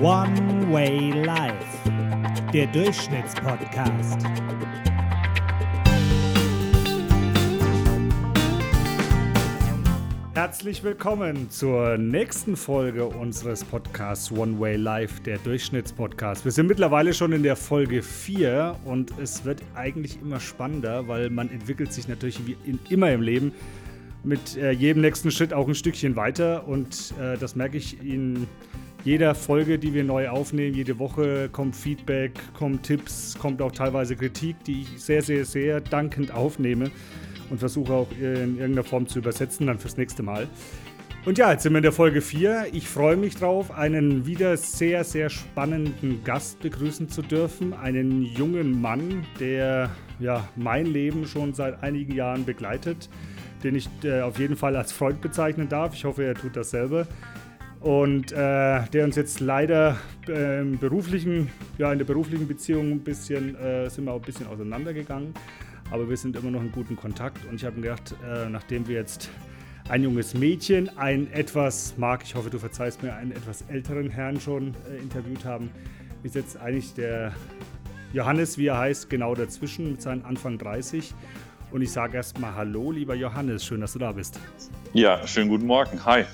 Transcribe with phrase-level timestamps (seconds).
[0.00, 1.90] One Way Life,
[2.52, 4.26] der Durchschnittspodcast.
[10.34, 16.44] Herzlich willkommen zur nächsten Folge unseres Podcasts One Way Life, der Durchschnittspodcast.
[16.44, 21.30] Wir sind mittlerweile schon in der Folge 4 und es wird eigentlich immer spannender, weil
[21.30, 23.52] man entwickelt sich natürlich wie in, immer im Leben
[24.24, 28.48] mit äh, jedem nächsten Schritt auch ein Stückchen weiter und äh, das merke ich in
[29.04, 30.74] jeder Folge, die wir neu aufnehmen.
[30.74, 35.82] Jede Woche kommt Feedback, kommen Tipps, kommt auch teilweise Kritik, die ich sehr, sehr, sehr
[35.82, 36.90] dankend aufnehme
[37.50, 40.48] und versuche auch in irgendeiner Form zu übersetzen dann fürs nächste Mal.
[41.26, 42.66] Und ja, jetzt sind wir in der Folge 4.
[42.72, 47.72] Ich freue mich drauf, einen wieder sehr, sehr spannenden Gast begrüßen zu dürfen.
[47.72, 53.08] Einen jungen Mann, der ja, mein Leben schon seit einigen Jahren begleitet,
[53.62, 55.94] den ich äh, auf jeden Fall als Freund bezeichnen darf.
[55.94, 57.06] Ich hoffe, er tut dasselbe.
[57.84, 63.54] Und äh, der uns jetzt leider äh, beruflichen, ja, in der beruflichen Beziehung ein bisschen,
[63.56, 65.34] äh, sind wir auch ein bisschen auseinandergegangen
[65.90, 68.88] aber wir sind immer noch in gutem Kontakt und ich habe mir gedacht, äh, nachdem
[68.88, 69.30] wir jetzt
[69.88, 74.40] ein junges Mädchen, ein etwas, Marc, ich hoffe, du verzeihst mir, einen etwas älteren Herrn
[74.40, 75.70] schon äh, interviewt haben,
[76.22, 77.32] ist jetzt eigentlich der
[78.12, 81.12] Johannes, wie er heißt, genau dazwischen mit seinen Anfang 30.
[81.70, 84.38] Und ich sage erstmal Hallo, lieber Johannes, schön, dass du da bist.
[84.94, 86.04] Ja, schönen guten Morgen.
[86.04, 86.24] Hi.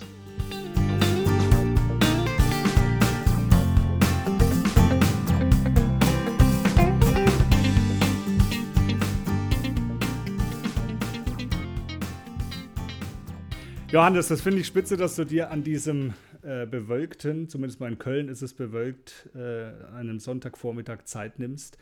[13.92, 17.98] Johannes, das finde ich spitze, dass du dir an diesem äh, bewölkten, zumindest mal in
[17.98, 21.76] Köln ist es bewölkt, äh, einem Sonntagvormittag Zeit nimmst,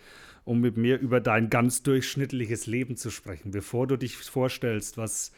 [0.45, 3.51] um mit mir über dein ganz durchschnittliches Leben zu sprechen.
[3.51, 5.33] Bevor du dich vorstellst, was,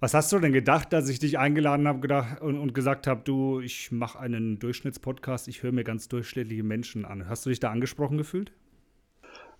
[0.00, 3.60] was hast du denn gedacht, dass ich dich eingeladen habe und, und gesagt habe, du,
[3.60, 7.26] ich mache einen Durchschnittspodcast, ich höre mir ganz durchschnittliche Menschen an.
[7.26, 8.52] Hast du dich da angesprochen gefühlt?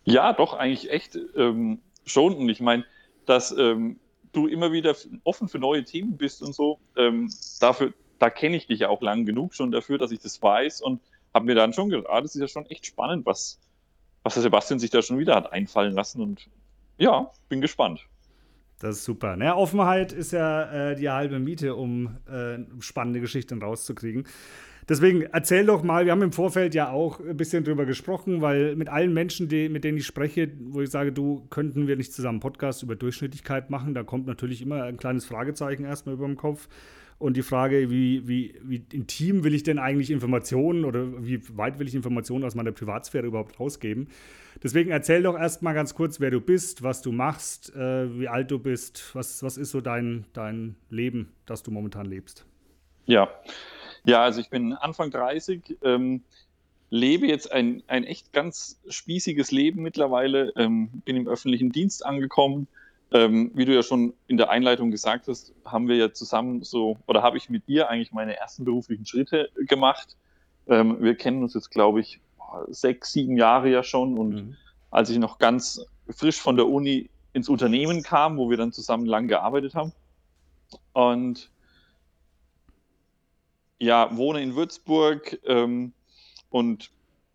[0.04, 2.34] Ja, doch, eigentlich echt ähm, schon.
[2.34, 2.84] Und ich meine,
[3.24, 3.96] dass ähm,
[4.32, 6.78] du immer wieder offen für neue Themen bist und so.
[6.96, 10.40] Ähm, dafür, da kenne ich dich ja auch lang genug schon dafür, dass ich das
[10.40, 11.00] weiß und
[11.34, 13.58] habe mir dann schon gedacht, ah, das ist ja schon echt spannend, was,
[14.22, 16.48] was der Sebastian sich da schon wieder hat einfallen lassen und
[16.98, 18.06] ja, bin gespannt.
[18.82, 19.36] Das ist super.
[19.36, 24.24] Naja, Offenheit ist ja äh, die halbe Miete, um äh, spannende Geschichten rauszukriegen.
[24.88, 28.74] Deswegen erzähl doch mal, wir haben im Vorfeld ja auch ein bisschen drüber gesprochen, weil
[28.74, 32.12] mit allen Menschen, die, mit denen ich spreche, wo ich sage, du, könnten wir nicht
[32.12, 36.36] zusammen Podcast über Durchschnittlichkeit machen, da kommt natürlich immer ein kleines Fragezeichen erstmal über dem
[36.36, 36.68] Kopf.
[37.18, 41.78] Und die Frage, wie, wie, wie intim will ich denn eigentlich Informationen oder wie weit
[41.78, 44.08] will ich Informationen aus meiner Privatsphäre überhaupt rausgeben?
[44.62, 48.50] Deswegen erzähl doch erstmal ganz kurz, wer du bist, was du machst, äh, wie alt
[48.50, 52.46] du bist, was, was ist so dein, dein Leben, das du momentan lebst?
[53.06, 53.28] Ja,
[54.04, 56.22] ja, also ich bin Anfang 30, ähm,
[56.90, 62.68] lebe jetzt ein, ein echt ganz spießiges Leben mittlerweile, ähm, bin im öffentlichen Dienst angekommen.
[63.14, 66.96] Ähm, wie du ja schon in der Einleitung gesagt hast, haben wir ja zusammen so,
[67.06, 70.16] oder habe ich mit dir eigentlich meine ersten beruflichen Schritte gemacht.
[70.66, 72.20] Ähm, wir kennen uns jetzt, glaube ich,
[72.68, 74.18] sechs, sieben Jahre ja schon.
[74.18, 74.56] Und mhm.
[74.90, 79.06] als ich noch ganz frisch von der Uni ins Unternehmen kam, wo wir dann zusammen
[79.06, 79.92] lang gearbeitet haben.
[80.92, 81.50] Und
[83.78, 85.92] ja, wohne in Würzburg ähm,
[86.50, 86.90] und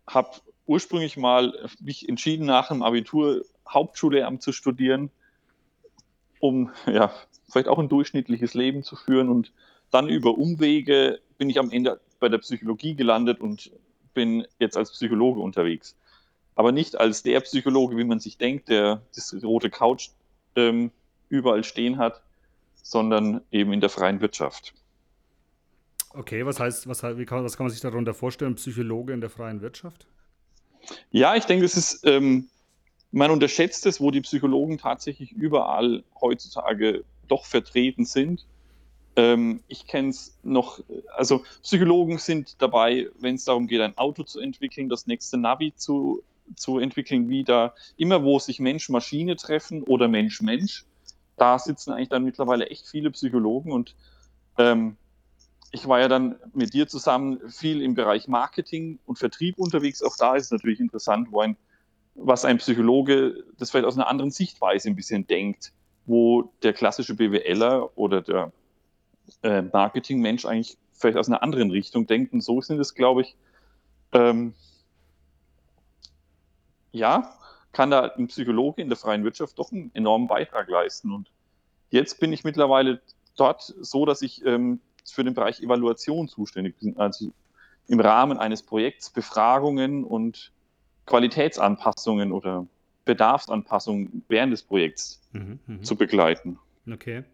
[0.06, 0.30] habe
[0.66, 5.10] ursprünglich mal mich entschieden, nach dem Abitur Hauptschullehramt zu studieren,
[6.40, 7.12] um ja,
[7.50, 9.28] vielleicht auch ein durchschnittliches Leben zu führen.
[9.28, 9.52] Und
[9.90, 13.70] dann über Umwege bin ich am Ende bei der Psychologie gelandet und
[14.18, 15.94] bin jetzt als Psychologe unterwegs.
[16.56, 20.08] Aber nicht als der Psychologe, wie man sich denkt, der das rote Couch
[20.56, 20.90] ähm,
[21.28, 22.20] überall stehen hat,
[22.82, 24.74] sondern eben in der freien Wirtschaft.
[26.10, 29.30] Okay, was heißt, was, wie kann, was kann man sich darunter vorstellen, Psychologe in der
[29.30, 30.08] freien Wirtschaft?
[31.12, 32.48] Ja, ich denke, es ist, ähm,
[33.12, 38.46] man unterschätzt es, wo die Psychologen tatsächlich überall heutzutage doch vertreten sind.
[39.18, 40.78] Ähm, ich kenne es noch,
[41.16, 45.74] also Psychologen sind dabei, wenn es darum geht, ein Auto zu entwickeln, das nächste Navi
[45.74, 46.22] zu,
[46.54, 50.84] zu entwickeln, wieder immer, wo sich Mensch-Maschine treffen oder Mensch-Mensch.
[51.36, 53.96] Da sitzen eigentlich dann mittlerweile echt viele Psychologen und
[54.56, 54.96] ähm,
[55.72, 60.00] ich war ja dann mit dir zusammen viel im Bereich Marketing und Vertrieb unterwegs.
[60.00, 61.56] Auch da ist es natürlich interessant, wo ein,
[62.14, 65.72] was ein Psychologe das vielleicht aus einer anderen Sichtweise ein bisschen denkt,
[66.06, 68.52] wo der klassische BWLer oder der
[69.42, 72.32] äh, Marketingmensch eigentlich vielleicht aus einer anderen Richtung denkt.
[72.32, 73.36] Und so sind es, glaube ich,
[74.12, 74.54] ähm,
[76.92, 77.34] ja,
[77.72, 81.12] kann da ein Psychologe in der freien Wirtschaft doch einen enormen Beitrag leisten.
[81.12, 81.30] Und
[81.90, 83.00] jetzt bin ich mittlerweile
[83.36, 86.96] dort so, dass ich ähm, für den Bereich Evaluation zuständig bin.
[86.98, 87.32] Also
[87.86, 90.52] im Rahmen eines Projekts Befragungen und
[91.06, 92.66] Qualitätsanpassungen oder
[93.04, 95.82] Bedarfsanpassungen während des Projekts mhm, mh.
[95.82, 96.58] zu begleiten.
[96.92, 97.24] Okay.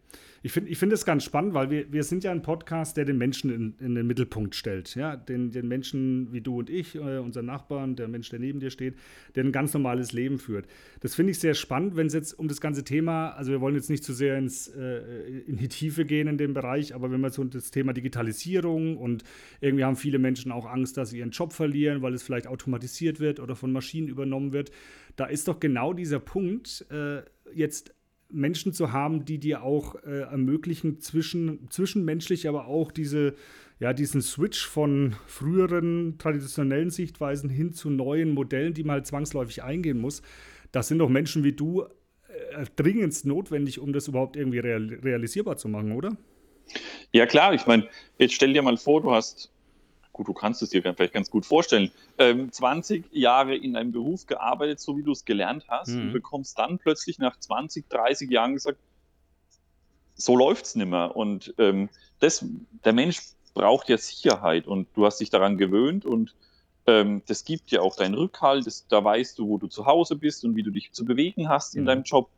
[0.43, 3.05] Ich finde ich find das ganz spannend, weil wir, wir sind ja ein Podcast, der
[3.05, 4.93] den Menschen in, in den Mittelpunkt stellt.
[4.93, 5.15] Ja?
[5.15, 8.69] Den, den Menschen wie du und ich, äh, unser Nachbarn, der Mensch, der neben dir
[8.69, 8.95] steht,
[9.33, 10.67] der ein ganz normales Leben führt.
[10.99, 13.73] Das finde ich sehr spannend, wenn es jetzt um das ganze Thema, also wir wollen
[13.73, 14.99] jetzt nicht zu sehr ins, äh,
[15.47, 19.23] in die Tiefe gehen in dem Bereich, aber wenn man so das Thema Digitalisierung und
[19.61, 23.19] irgendwie haben viele Menschen auch Angst, dass sie ihren Job verlieren, weil es vielleicht automatisiert
[23.19, 24.69] wird oder von Maschinen übernommen wird,
[25.15, 27.95] da ist doch genau dieser Punkt äh, jetzt
[28.35, 33.35] Menschen zu haben, die dir auch äh, ermöglichen, zwischen, zwischenmenschlich, aber auch diese,
[33.79, 39.63] ja, diesen Switch von früheren traditionellen Sichtweisen hin zu neuen Modellen, die man halt zwangsläufig
[39.63, 40.21] eingehen muss.
[40.71, 45.57] Das sind doch Menschen wie du äh, dringendst notwendig, um das überhaupt irgendwie real, realisierbar
[45.57, 46.15] zu machen, oder?
[47.11, 47.53] Ja, klar.
[47.53, 47.87] Ich meine,
[48.17, 49.51] jetzt stell dir mal vor, du hast
[50.15, 54.25] gut, du kannst es dir vielleicht ganz gut vorstellen, ähm, 20 Jahre in einem Beruf
[54.25, 56.01] gearbeitet, so wie du es gelernt hast, mhm.
[56.01, 58.79] und bekommst dann plötzlich nach 20, 30 Jahren gesagt,
[60.15, 61.15] so läuft es nicht mehr.
[61.15, 61.89] Und ähm,
[62.19, 62.45] das,
[62.85, 63.21] der Mensch
[63.53, 66.33] braucht ja Sicherheit und du hast dich daran gewöhnt und
[66.87, 70.15] ähm, das gibt ja auch deinen Rückhalt, das, da weißt du, wo du zu Hause
[70.15, 71.87] bist und wie du dich zu bewegen hast in mhm.
[71.87, 72.29] deinem Job.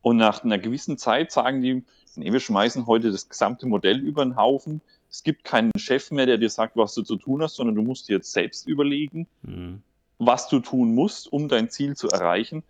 [0.00, 1.82] Und nach einer gewissen Zeit sagen die,
[2.14, 4.80] nee, wir schmeißen heute das gesamte Modell über den Haufen,
[5.14, 7.82] es gibt keinen Chef mehr, der dir sagt, was du zu tun hast, sondern du
[7.82, 9.80] musst dir jetzt selbst überlegen, mhm.
[10.18, 12.64] was du tun musst, um dein Ziel zu erreichen.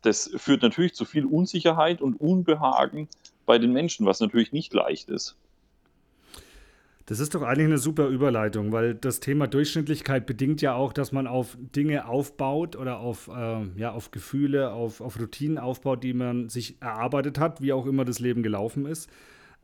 [0.00, 3.06] Das führt natürlich zu viel Unsicherheit und Unbehagen
[3.44, 5.36] bei den Menschen, was natürlich nicht leicht ist.
[7.04, 11.12] Das ist doch eigentlich eine super Überleitung, weil das Thema Durchschnittlichkeit bedingt ja auch, dass
[11.12, 16.14] man auf Dinge aufbaut oder auf, äh, ja, auf Gefühle, auf, auf Routinen aufbaut, die
[16.14, 19.10] man sich erarbeitet hat, wie auch immer das Leben gelaufen ist.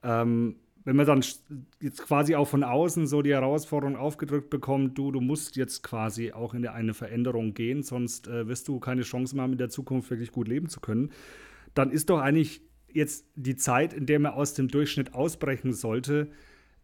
[0.02, 1.24] Ähm, wenn man dann
[1.80, 6.32] jetzt quasi auch von außen so die Herausforderung aufgedrückt bekommt, du, du musst jetzt quasi
[6.32, 9.68] auch in eine Veränderung gehen, sonst äh, wirst du keine Chance mehr haben, in der
[9.68, 11.10] Zukunft wirklich gut leben zu können,
[11.74, 12.62] dann ist doch eigentlich
[12.92, 16.30] jetzt die Zeit, in der man aus dem Durchschnitt ausbrechen sollte,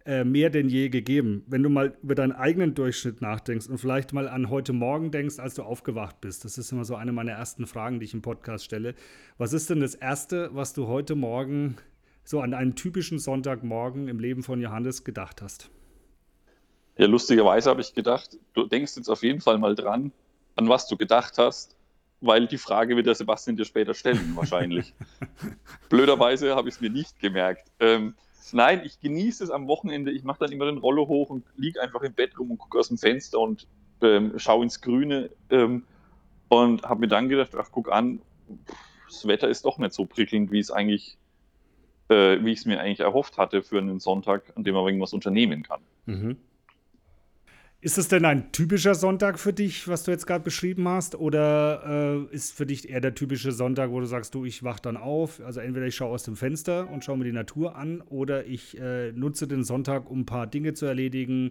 [0.04, 1.42] äh, mehr denn je gegeben.
[1.48, 5.38] Wenn du mal über deinen eigenen Durchschnitt nachdenkst und vielleicht mal an heute Morgen denkst,
[5.38, 8.22] als du aufgewacht bist, das ist immer so eine meiner ersten Fragen, die ich im
[8.22, 8.94] Podcast stelle.
[9.38, 11.76] Was ist denn das Erste, was du heute Morgen
[12.26, 15.70] so an einen typischen Sonntagmorgen im Leben von Johannes gedacht hast?
[16.98, 20.12] Ja, lustigerweise habe ich gedacht, du denkst jetzt auf jeden Fall mal dran,
[20.56, 21.76] an was du gedacht hast,
[22.20, 24.92] weil die Frage wird der Sebastian dir später stellen, wahrscheinlich.
[25.88, 27.70] Blöderweise habe ich es mir nicht gemerkt.
[27.78, 28.14] Ähm,
[28.52, 30.10] nein, ich genieße es am Wochenende.
[30.10, 32.78] Ich mache dann immer den Rollo hoch und liege einfach im Bett rum und gucke
[32.78, 33.68] aus dem Fenster und
[34.02, 35.84] ähm, schaue ins Grüne ähm,
[36.48, 38.20] und habe mir dann gedacht, ach, guck an,
[39.06, 41.18] das Wetter ist doch nicht so prickelnd, wie es eigentlich
[42.08, 45.12] äh, wie ich es mir eigentlich erhofft hatte für einen Sonntag, an dem man irgendwas
[45.12, 45.80] unternehmen kann.
[46.06, 46.36] Mhm.
[47.86, 51.14] Ist es denn ein typischer Sonntag für dich, was du jetzt gerade beschrieben hast?
[51.14, 54.80] Oder äh, ist für dich eher der typische Sonntag, wo du sagst, du, ich wach
[54.80, 55.40] dann auf?
[55.44, 58.76] Also entweder ich schaue aus dem Fenster und schaue mir die Natur an oder ich
[58.78, 61.50] äh, nutze den Sonntag, um ein paar Dinge zu erledigen.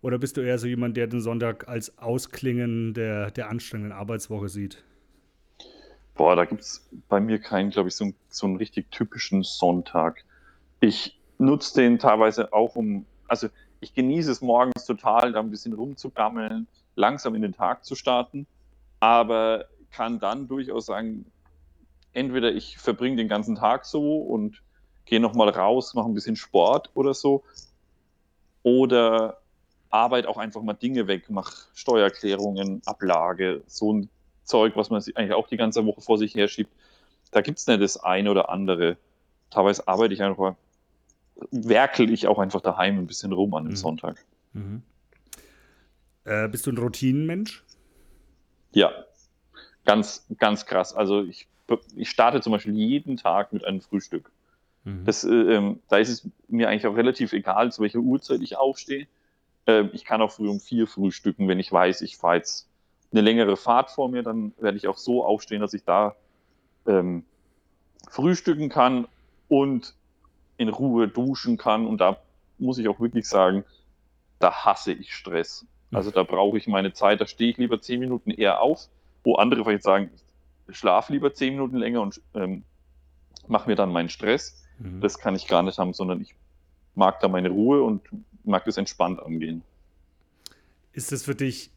[0.00, 4.48] Oder bist du eher so jemand, der den Sonntag als Ausklingen der, der anstrengenden Arbeitswoche
[4.48, 4.84] sieht?
[6.16, 10.24] Boah, da gibt es bei mir keinen, glaube ich, so, so einen richtig typischen Sonntag.
[10.80, 13.48] Ich nutze den teilweise auch um, also
[13.80, 18.46] ich genieße es morgens total, da ein bisschen rumzugammeln, langsam in den Tag zu starten,
[19.00, 21.30] aber kann dann durchaus sagen,
[22.12, 24.62] entweder ich verbringe den ganzen Tag so und
[25.04, 27.44] gehe nochmal raus, mache ein bisschen Sport oder so,
[28.62, 29.38] oder
[29.90, 34.10] arbeite auch einfach mal Dinge weg, mache Steuererklärungen, Ablage, so ein
[34.46, 36.70] Zeug, was man sich eigentlich auch die ganze Woche vor sich herschiebt.
[37.30, 38.96] Da gibt es nicht das eine oder andere.
[39.50, 40.54] Teilweise arbeite ich einfach,
[41.50, 43.76] werkel ich auch einfach daheim ein bisschen rum an dem mhm.
[43.76, 44.24] Sonntag.
[44.52, 44.82] Mhm.
[46.24, 47.64] Äh, bist du ein Routinenmensch?
[48.72, 48.92] Ja,
[49.84, 50.94] ganz, ganz krass.
[50.94, 51.46] Also ich,
[51.94, 54.30] ich starte zum Beispiel jeden Tag mit einem Frühstück.
[54.84, 55.04] Mhm.
[55.04, 58.56] Das, äh, ähm, da ist es mir eigentlich auch relativ egal, zu welcher Uhrzeit ich
[58.56, 59.06] aufstehe.
[59.66, 62.68] Äh, ich kann auch früh um vier frühstücken, wenn ich weiß, ich fahre jetzt
[63.16, 66.14] eine längere Fahrt vor mir, dann werde ich auch so aufstehen, dass ich da
[66.86, 67.24] ähm,
[68.10, 69.08] frühstücken kann
[69.48, 69.94] und
[70.58, 71.86] in Ruhe duschen kann.
[71.86, 72.18] Und da
[72.58, 73.64] muss ich auch wirklich sagen,
[74.38, 75.66] da hasse ich Stress.
[75.92, 78.88] Also da brauche ich meine Zeit, da stehe ich lieber zehn Minuten eher auf,
[79.24, 80.10] wo andere vielleicht sagen,
[80.68, 82.64] ich schlafe lieber zehn Minuten länger und ähm,
[83.46, 84.62] mache mir dann meinen Stress.
[84.78, 85.00] Mhm.
[85.00, 86.34] Das kann ich gar nicht haben, sondern ich
[86.94, 88.02] mag da meine Ruhe und
[88.44, 89.62] mag das entspannt angehen.
[90.92, 91.70] Ist das für dich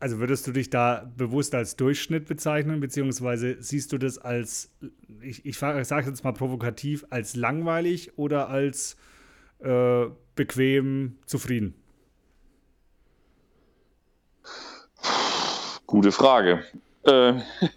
[0.00, 4.70] also würdest du dich da bewusst als Durchschnitt bezeichnen, beziehungsweise siehst du das als,
[5.20, 8.96] ich, ich sage jetzt mal provokativ, als langweilig oder als
[9.58, 11.74] äh, bequem zufrieden?
[15.86, 16.62] Gute Frage.
[17.04, 17.40] Äh,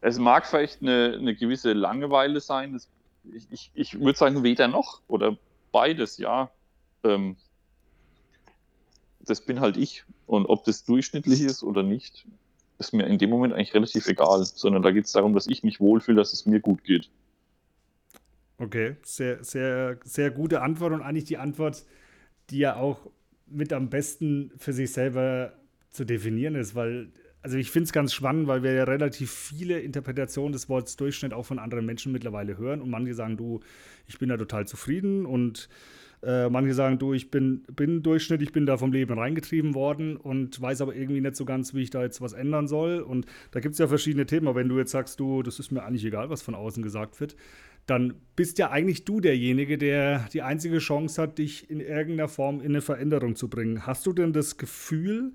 [0.00, 2.74] es mag vielleicht eine, eine gewisse Langeweile sein.
[2.74, 2.90] Das,
[3.24, 5.36] ich, ich, ich würde sagen, weder noch oder
[5.72, 6.50] beides, ja.
[7.04, 7.36] Ähm,
[9.26, 10.04] das bin halt ich.
[10.26, 12.26] Und ob das durchschnittlich ist oder nicht,
[12.78, 14.44] ist mir in dem Moment eigentlich relativ egal.
[14.44, 17.10] Sondern da geht es darum, dass ich mich wohlfühle, dass es mir gut geht.
[18.58, 21.84] Okay, sehr, sehr, sehr gute Antwort und eigentlich die Antwort,
[22.50, 23.10] die ja auch
[23.46, 25.52] mit am besten für sich selber
[25.90, 27.12] zu definieren ist, weil,
[27.46, 31.32] also ich finde es ganz spannend, weil wir ja relativ viele Interpretationen des Wortes Durchschnitt
[31.32, 33.60] auch von anderen Menschen mittlerweile hören und manche sagen, du,
[34.08, 35.68] ich bin da total zufrieden und
[36.24, 40.16] äh, manche sagen, du, ich bin, bin Durchschnitt, ich bin da vom Leben reingetrieben worden
[40.16, 42.98] und weiß aber irgendwie nicht so ganz, wie ich da jetzt was ändern soll.
[42.98, 44.48] Und da gibt es ja verschiedene Themen.
[44.48, 47.20] Aber wenn du jetzt sagst, du, das ist mir eigentlich egal, was von außen gesagt
[47.20, 47.36] wird,
[47.86, 52.58] dann bist ja eigentlich du derjenige, der die einzige Chance hat, dich in irgendeiner Form
[52.60, 53.86] in eine Veränderung zu bringen.
[53.86, 55.32] Hast du denn das Gefühl,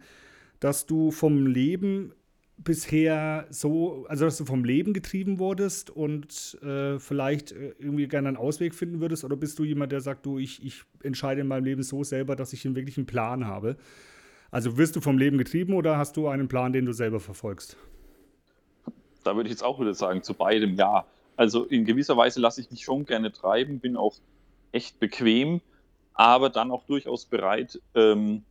[0.61, 2.13] dass du vom Leben
[2.57, 8.29] bisher so, also dass du vom Leben getrieben wurdest und äh, vielleicht äh, irgendwie gerne
[8.29, 9.23] einen Ausweg finden würdest?
[9.23, 12.35] Oder bist du jemand, der sagt, du, ich, ich entscheide in meinem Leben so selber,
[12.35, 13.75] dass ich einen wirklichen Plan habe?
[14.51, 17.75] Also wirst du vom Leben getrieben oder hast du einen Plan, den du selber verfolgst?
[19.23, 21.05] Da würde ich jetzt auch wieder sagen, zu beidem ja.
[21.37, 24.15] Also in gewisser Weise lasse ich mich schon gerne treiben, bin auch
[24.71, 25.61] echt bequem,
[26.13, 28.43] aber dann auch durchaus bereit, ähm,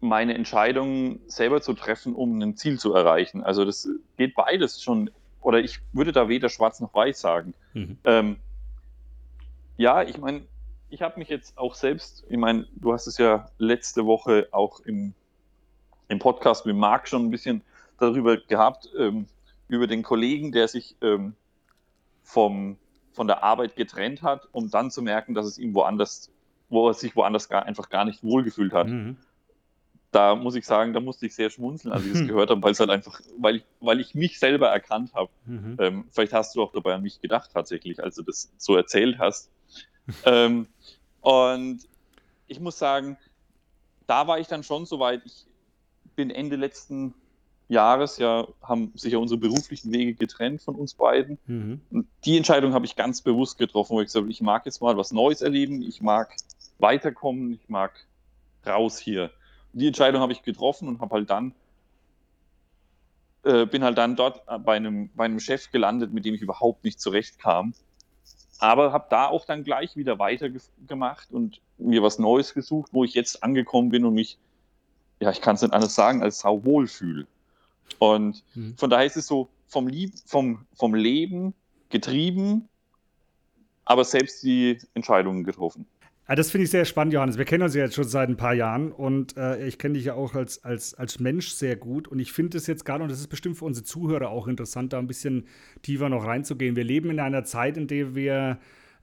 [0.00, 3.44] meine Entscheidungen selber zu treffen, um ein Ziel zu erreichen.
[3.44, 5.10] Also das geht beides schon,
[5.42, 7.54] oder ich würde da weder schwarz noch weiß sagen.
[7.74, 7.98] Mhm.
[8.04, 8.36] Ähm,
[9.76, 10.42] ja, ich meine,
[10.88, 14.80] ich habe mich jetzt auch selbst, ich meine, du hast es ja letzte Woche auch
[14.80, 15.14] im,
[16.08, 17.62] im Podcast mit Marc schon ein bisschen
[17.98, 19.26] darüber gehabt, ähm,
[19.68, 21.34] über den Kollegen, der sich ähm,
[22.22, 22.76] vom,
[23.12, 26.30] von der Arbeit getrennt hat, um dann zu merken, dass es ihm woanders,
[26.70, 28.88] wo er sich woanders gar, einfach gar nicht wohlgefühlt hat.
[28.88, 29.18] Mhm
[30.10, 32.72] da muss ich sagen, da musste ich sehr schmunzeln, als ich es gehört habe, weil
[32.72, 35.30] es halt einfach, weil ich, weil ich mich selber erkannt habe.
[35.46, 35.76] Mhm.
[35.78, 39.18] Ähm, vielleicht hast du auch dabei an mich gedacht, tatsächlich, als du das so erzählt
[39.18, 39.50] hast.
[40.24, 40.66] ähm,
[41.20, 41.80] und
[42.48, 43.16] ich muss sagen,
[44.06, 45.46] da war ich dann schon so weit, ich
[46.16, 47.14] bin Ende letzten
[47.68, 51.38] Jahres ja, haben sich ja unsere beruflichen Wege getrennt von uns beiden.
[51.46, 51.80] Mhm.
[51.92, 54.82] Und die Entscheidung habe ich ganz bewusst getroffen, wo ich gesagt habe, ich mag jetzt
[54.82, 56.34] mal was Neues erleben, ich mag
[56.80, 57.92] weiterkommen, ich mag
[58.66, 59.30] raus hier
[59.72, 61.54] die Entscheidung habe ich getroffen und habe halt dann
[63.42, 66.84] äh, bin halt dann dort bei einem, bei einem Chef gelandet, mit dem ich überhaupt
[66.84, 67.74] nicht zurechtkam.
[68.58, 73.14] Aber habe da auch dann gleich wieder weitergemacht und mir was Neues gesucht, wo ich
[73.14, 74.36] jetzt angekommen bin und mich,
[75.20, 77.26] ja, ich kann es nicht anders sagen, als sau wohl fühle.
[77.98, 78.76] Und mhm.
[78.76, 81.54] von daher ist es so vom, Lieb vom, vom Leben
[81.88, 82.68] getrieben,
[83.86, 85.86] aber selbst die Entscheidungen getroffen.
[86.30, 87.38] Ja, das finde ich sehr spannend, Johannes.
[87.38, 90.04] Wir kennen uns ja jetzt schon seit ein paar Jahren und äh, ich kenne dich
[90.04, 92.06] ja auch als, als, als Mensch sehr gut.
[92.06, 94.92] Und ich finde es jetzt gerade, und das ist bestimmt für unsere Zuhörer auch interessant,
[94.92, 95.48] da ein bisschen
[95.82, 96.76] tiefer noch reinzugehen.
[96.76, 98.60] Wir leben in einer Zeit, in der wir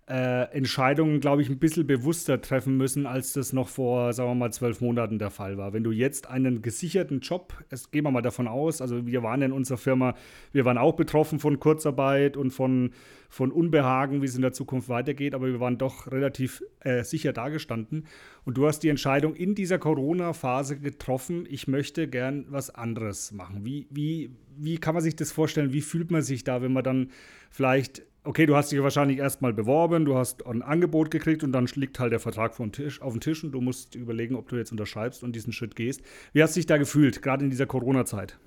[0.09, 4.35] äh, Entscheidungen, glaube ich, ein bisschen bewusster treffen müssen, als das noch vor, sagen wir
[4.35, 5.73] mal, zwölf Monaten der Fall war.
[5.73, 9.41] Wenn du jetzt einen gesicherten Job, es gehen wir mal davon aus, also wir waren
[9.41, 10.15] in unserer Firma,
[10.53, 12.91] wir waren auch betroffen von Kurzarbeit und von,
[13.27, 17.33] von Unbehagen, wie es in der Zukunft weitergeht, aber wir waren doch relativ äh, sicher
[17.33, 18.05] dagestanden.
[18.45, 23.65] Und du hast die Entscheidung in dieser Corona-Phase getroffen, ich möchte gern was anderes machen.
[23.65, 25.73] Wie, wie, wie kann man sich das vorstellen?
[25.73, 27.11] Wie fühlt man sich da, wenn man dann
[27.49, 31.65] vielleicht okay, du hast dich wahrscheinlich erstmal beworben, du hast ein Angebot gekriegt und dann
[31.75, 34.57] liegt halt der Vertrag vom Tisch, auf dem Tisch und du musst überlegen, ob du
[34.57, 36.01] jetzt unterschreibst und diesen Schritt gehst.
[36.33, 38.37] Wie hast du dich da gefühlt, gerade in dieser Corona-Zeit?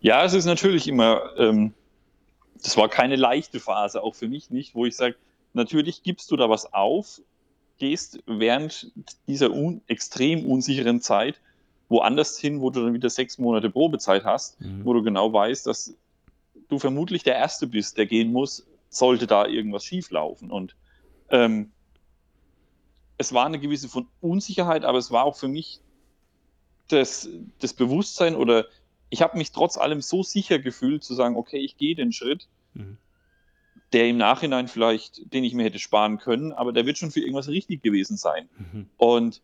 [0.00, 1.74] Ja, es ist natürlich immer, ähm,
[2.62, 5.16] das war keine leichte Phase, auch für mich nicht, wo ich sage,
[5.52, 7.20] natürlich gibst du da was auf,
[7.78, 8.92] gehst während
[9.26, 11.40] dieser un extrem unsicheren Zeit
[11.88, 14.84] woanders hin, wo du dann wieder sechs Monate Probezeit hast, mhm.
[14.84, 15.94] wo du genau weißt, dass
[16.72, 20.50] du vermutlich der Erste bist, der gehen muss, sollte da irgendwas schieflaufen.
[20.50, 20.74] Und
[21.28, 21.70] ähm,
[23.18, 25.80] es war eine gewisse von Unsicherheit, aber es war auch für mich
[26.88, 27.28] das,
[27.60, 28.66] das Bewusstsein oder
[29.10, 32.48] ich habe mich trotz allem so sicher gefühlt zu sagen, okay, ich gehe den Schritt,
[32.72, 32.96] mhm.
[33.92, 37.20] der im Nachhinein vielleicht, den ich mir hätte sparen können, aber der wird schon für
[37.20, 38.48] irgendwas richtig gewesen sein.
[38.56, 38.88] Mhm.
[38.96, 39.42] Und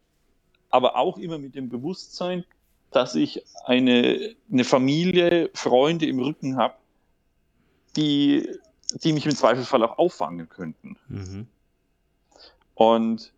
[0.70, 2.44] aber auch immer mit dem Bewusstsein,
[2.90, 6.74] dass ich eine, eine Familie, Freunde im Rücken habe,
[7.98, 8.48] die,
[9.02, 10.96] die mich im Zweifelsfall auch auffangen könnten.
[11.08, 11.46] Mhm.
[12.74, 13.32] Und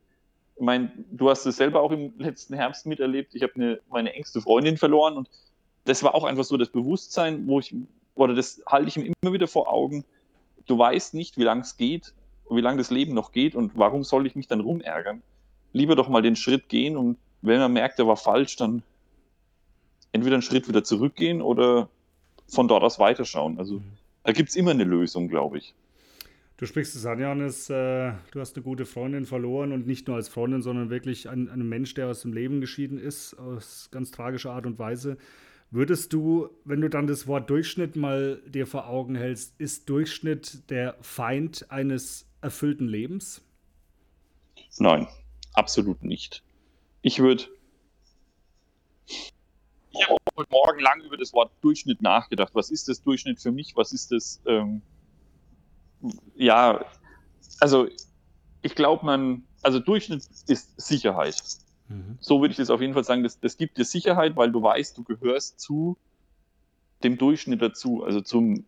[0.57, 3.35] ich meine, du hast es selber auch im letzten Herbst miterlebt.
[3.35, 5.31] Ich habe meine engste Freundin verloren und
[5.87, 7.75] das war auch einfach so das Bewusstsein, wo ich,
[8.15, 10.05] oder das halte ich mir immer wieder vor Augen.
[10.67, 12.13] Du weißt nicht, wie lange es geht,
[12.51, 15.23] wie lange das Leben noch geht und warum soll ich mich dann rumärgern?
[15.73, 18.83] Lieber doch mal den Schritt gehen und wenn man merkt, er war falsch, dann
[20.13, 21.89] entweder einen Schritt wieder zurückgehen oder
[22.47, 23.59] von dort aus weiterschauen.
[23.59, 24.00] Also mhm.
[24.23, 25.75] Da gibt es immer eine Lösung, glaube ich.
[26.57, 30.17] Du sprichst es an, Janis, äh, du hast eine gute Freundin verloren und nicht nur
[30.17, 34.11] als Freundin, sondern wirklich ein, ein Mensch, der aus dem Leben geschieden ist, aus ganz
[34.11, 35.17] tragischer Art und Weise.
[35.71, 40.69] Würdest du, wenn du dann das Wort Durchschnitt mal dir vor Augen hältst, ist Durchschnitt
[40.69, 43.41] der Feind eines erfüllten Lebens?
[44.79, 45.09] Nein,
[45.55, 46.43] absolut nicht.
[47.01, 47.45] Ich würde.
[49.93, 52.55] Ich habe heute Morgen lang über das Wort Durchschnitt nachgedacht.
[52.55, 53.77] Was ist das Durchschnitt für mich?
[53.77, 54.41] Was ist das?
[54.47, 54.83] Ähm,
[56.35, 56.85] ja,
[57.61, 57.89] also
[58.63, 61.43] ich glaube, man, also Durchschnitt ist Sicherheit.
[61.89, 62.19] Mhm.
[62.21, 63.23] So würde ich das auf jeden Fall sagen.
[63.23, 65.99] Das, das gibt dir Sicherheit, weil du weißt, du gehörst zu
[67.03, 68.65] dem Durchschnitt dazu, also zum,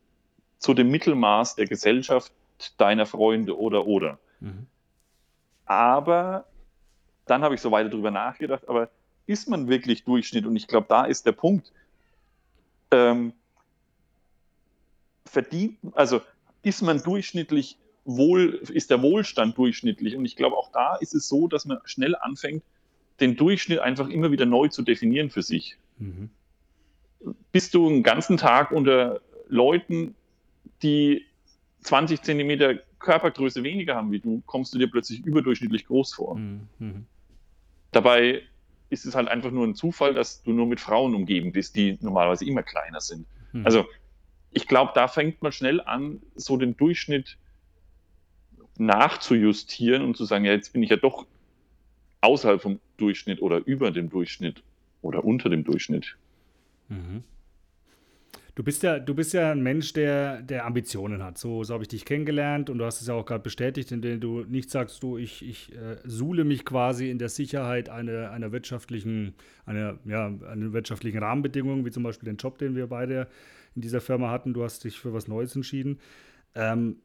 [0.59, 2.33] zu dem Mittelmaß der Gesellschaft
[2.79, 4.19] deiner Freunde oder oder.
[4.41, 4.67] Mhm.
[5.67, 6.47] Aber
[7.27, 8.91] dann habe ich so weiter drüber nachgedacht, aber
[9.27, 10.47] ist man wirklich Durchschnitt?
[10.47, 11.73] Und ich glaube, da ist der Punkt.
[12.91, 13.33] Ähm,
[15.25, 16.21] verdient, also
[16.63, 20.17] ist man durchschnittlich wohl, ist der Wohlstand durchschnittlich?
[20.17, 22.63] Und ich glaube, auch da ist es so, dass man schnell anfängt,
[23.21, 25.77] den Durchschnitt einfach immer wieder neu zu definieren für sich.
[25.99, 26.31] Mhm.
[27.53, 30.15] Bist du einen ganzen Tag unter Leuten,
[30.83, 31.25] die
[31.81, 36.37] 20 Zentimeter Körpergröße weniger haben wie du, kommst du dir plötzlich überdurchschnittlich groß vor.
[36.37, 36.69] Mhm.
[36.79, 37.07] mhm.
[37.91, 38.43] Dabei
[38.93, 41.99] ist es halt einfach nur ein Zufall, dass du nur mit Frauen umgeben bist, die
[42.03, 43.27] normalerweise immer kleiner sind.
[43.53, 43.65] Mhm.
[43.65, 43.87] Also
[44.51, 47.39] ich glaube, da fängt man schnell an, so den Durchschnitt
[48.77, 51.27] nachzujustieren und zu sagen, ja, jetzt bin ich ja doch
[52.21, 54.63] außerhalb vom Durchschnitt oder über dem Durchschnitt
[55.01, 56.17] oder unter dem Durchschnitt.
[56.89, 57.25] Mhm.
[58.55, 61.39] Du bist ja, du bist ja ein Mensch, der, der Ambitionen hat.
[61.39, 64.21] So, so habe ich dich kennengelernt und du hast es ja auch gerade bestätigt, indem
[64.21, 68.53] du nicht sagst, du, ich, ich äh, suhle mich quasi in der Sicherheit einer, einer
[68.53, 69.35] wirtschaftlichen,
[69.65, 73.27] einer, ja, einer wirtschaftlichen Rahmenbedingung, wie zum Beispiel den Job, den wir beide
[73.75, 74.53] in dieser Firma hatten.
[74.53, 75.99] Du hast dich für was Neues entschieden.
[76.55, 76.97] Ähm,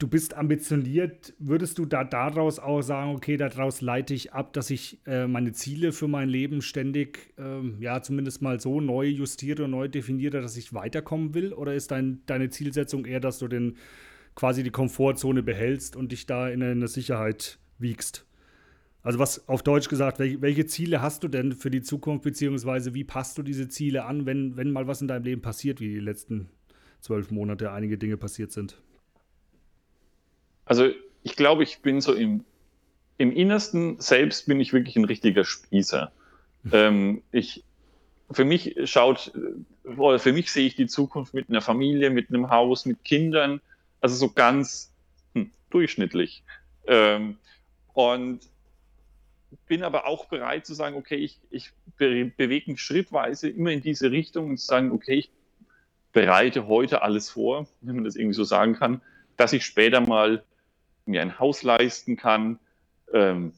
[0.00, 4.70] du bist ambitioniert, würdest du da daraus auch sagen, okay, daraus leite ich ab, dass
[4.70, 9.64] ich äh, meine Ziele für mein Leben ständig, ähm, ja, zumindest mal so neu justiere
[9.64, 11.52] und neu definiere, dass ich weiterkommen will?
[11.52, 13.76] Oder ist dein, deine Zielsetzung eher, dass du den
[14.34, 18.26] quasi die Komfortzone behältst und dich da in eine Sicherheit wiegst?
[19.02, 22.94] Also was auf Deutsch gesagt, welche, welche Ziele hast du denn für die Zukunft, beziehungsweise
[22.94, 25.88] wie passt du diese Ziele an, wenn, wenn mal was in deinem Leben passiert, wie
[25.88, 26.48] die letzten
[27.00, 28.80] zwölf Monate einige Dinge passiert sind?
[30.70, 30.88] Also
[31.24, 32.44] ich glaube, ich bin so im,
[33.18, 36.12] im Innersten selbst bin ich wirklich ein richtiger Spießer.
[36.62, 36.70] Mhm.
[36.72, 37.64] Ähm, ich,
[38.30, 39.32] für mich schaut,
[39.82, 43.60] für mich sehe ich die Zukunft mit einer Familie, mit einem Haus, mit Kindern,
[44.00, 44.94] also so ganz
[45.34, 46.44] hm, durchschnittlich.
[46.86, 47.38] Ähm,
[47.92, 48.48] und
[49.66, 53.82] bin aber auch bereit zu sagen, okay, ich, ich be bewege mich schrittweise immer in
[53.82, 55.32] diese Richtung und zu sagen, okay, ich
[56.12, 59.02] bereite heute alles vor, wenn man das irgendwie so sagen kann,
[59.36, 60.44] dass ich später mal
[61.10, 62.58] mir ein Haus leisten kann,
[63.12, 63.52] ähm,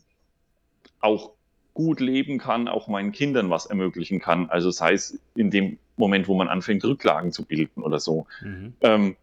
[1.01, 1.33] auch
[1.75, 4.51] gut leben kann, auch meinen Kindern was ermöglichen kann.
[4.51, 8.27] Also sei es in dem Moment, wo man anfängt, Rücklagen zu bilden oder so.
[8.43, 8.75] Mhm.
[8.81, 9.17] Ähm,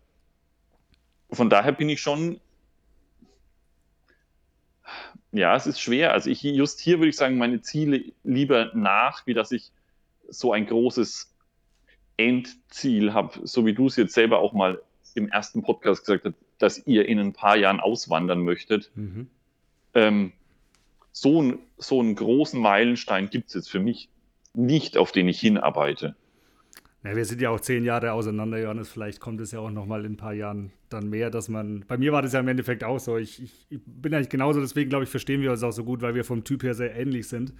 [1.32, 2.40] von daher bin ich schon,
[5.32, 6.14] ja, es ist schwer.
[6.14, 9.72] Also ich just hier würde ich sagen, meine Ziele lieber nach, wie dass ich
[10.28, 11.34] so ein großes
[12.18, 14.82] Endziel habe, so wie du es jetzt selber auch mal
[15.16, 18.92] im ersten Podcast gesagt hast, dass ihr in ein paar Jahren auswandern möchtet.
[18.96, 19.28] Mhm.
[19.94, 20.34] Ähm,
[21.12, 24.10] so, ein, so einen großen Meilenstein gibt es jetzt für mich
[24.54, 26.16] nicht, auf den ich hinarbeite.
[27.04, 28.90] Ja, wir sind ja auch zehn Jahre auseinander, Johannes.
[28.90, 31.86] Vielleicht kommt es ja auch noch mal in ein paar Jahren dann mehr, dass man.
[31.88, 33.18] Bei mir war das ja im Endeffekt auch so.
[33.18, 36.02] Ich, ich, ich bin eigentlich genauso, deswegen glaube ich, verstehen wir uns auch so gut,
[36.02, 37.54] weil wir vom Typ her sehr ähnlich sind.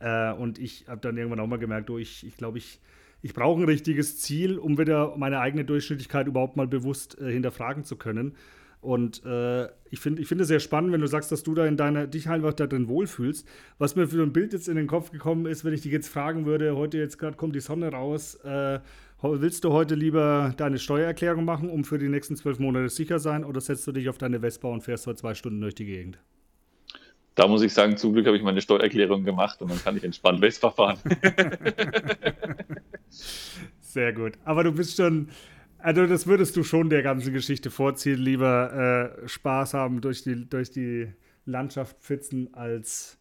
[0.00, 2.80] Äh, und ich habe dann irgendwann auch mal gemerkt, oh, ich, ich glaube, ich
[3.24, 7.82] ich brauche ein richtiges Ziel, um wieder meine eigene Durchschnittlichkeit überhaupt mal bewusst äh, hinterfragen
[7.82, 8.36] zu können.
[8.82, 11.64] Und äh, ich finde ich find es sehr spannend, wenn du sagst, dass du da
[11.64, 13.48] in deiner, dich einfach da drin wohlfühlst.
[13.78, 16.08] Was mir für ein Bild jetzt in den Kopf gekommen ist, wenn ich dich jetzt
[16.08, 18.80] fragen würde, heute jetzt gerade kommt die Sonne raus, äh,
[19.22, 23.46] willst du heute lieber deine Steuererklärung machen, um für die nächsten zwölf Monate sicher sein,
[23.46, 26.18] oder setzt du dich auf deine Vespa und fährst heute zwei Stunden durch die Gegend?
[27.34, 30.04] Da muss ich sagen, zum Glück habe ich meine Steuererklärung gemacht und dann kann ich
[30.04, 30.98] entspannt Vespa fahren.
[33.80, 34.34] Sehr gut.
[34.44, 35.28] Aber du bist schon,
[35.78, 40.48] also das würdest du schon der ganzen Geschichte vorziehen, lieber äh, Spaß haben durch die,
[40.48, 41.08] durch die
[41.44, 43.18] Landschaft pfitzen, als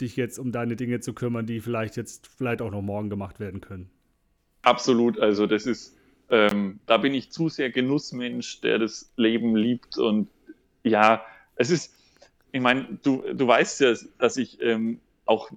[0.00, 3.40] dich jetzt um deine Dinge zu kümmern, die vielleicht jetzt, vielleicht auch noch morgen gemacht
[3.40, 3.90] werden können.
[4.62, 5.18] Absolut.
[5.18, 5.96] Also das ist,
[6.28, 10.28] ähm, da bin ich zu sehr Genussmensch, der das Leben liebt und
[10.82, 11.24] ja,
[11.56, 11.95] es ist,
[12.56, 15.50] ich meine, du, du weißt ja, dass ich ähm, auch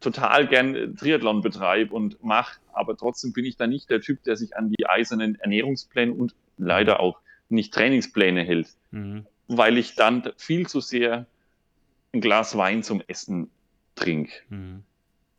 [0.00, 4.36] total gern Triathlon betreibe und mache, aber trotzdem bin ich da nicht der Typ, der
[4.36, 9.26] sich an die eisernen Ernährungspläne und leider auch nicht Trainingspläne hält, mhm.
[9.48, 11.26] weil ich dann viel zu sehr
[12.14, 13.50] ein Glas Wein zum Essen
[13.94, 14.84] trinke, mhm.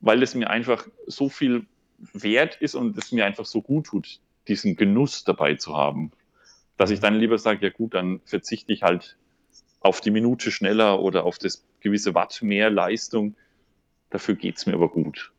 [0.01, 1.65] weil es mir einfach so viel
[2.13, 6.11] wert ist und es mir einfach so gut tut, diesen Genuss dabei zu haben,
[6.77, 7.03] dass ich mhm.
[7.03, 9.17] dann lieber sage, ja gut, dann verzichte ich halt
[9.83, 13.35] auf die Minute schneller oder auf das gewisse Watt mehr Leistung.
[14.09, 15.31] Dafür geht es mir aber gut.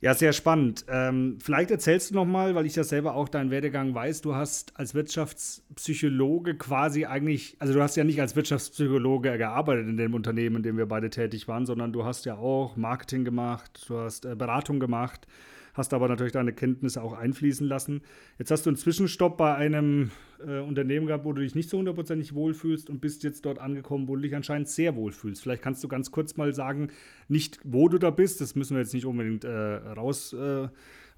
[0.00, 0.84] Ja, sehr spannend.
[0.88, 4.20] Ähm, vielleicht erzählst du noch mal, weil ich ja selber auch deinen Werdegang weiß.
[4.20, 9.96] Du hast als Wirtschaftspsychologe quasi eigentlich, also du hast ja nicht als Wirtschaftspsychologe gearbeitet in
[9.96, 13.84] dem Unternehmen, in dem wir beide tätig waren, sondern du hast ja auch Marketing gemacht,
[13.86, 15.28] du hast äh, Beratung gemacht
[15.74, 18.02] hast aber natürlich deine Kenntnisse auch einfließen lassen.
[18.38, 20.10] Jetzt hast du einen Zwischenstopp bei einem
[20.46, 24.08] äh, Unternehmen gehabt, wo du dich nicht so hundertprozentig wohlfühlst und bist jetzt dort angekommen,
[24.08, 25.42] wo du dich anscheinend sehr wohlfühlst.
[25.42, 26.88] Vielleicht kannst du ganz kurz mal sagen,
[27.28, 30.68] nicht wo du da bist, das müssen wir jetzt nicht unbedingt äh, raus äh,